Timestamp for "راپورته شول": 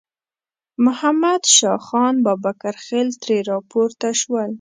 3.51-4.49